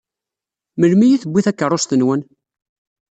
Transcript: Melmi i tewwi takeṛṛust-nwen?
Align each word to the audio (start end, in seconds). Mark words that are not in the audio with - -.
Melmi 0.79 1.07
i 1.09 1.21
tewwi 1.21 1.41
takeṛṛust-nwen? 1.45 2.21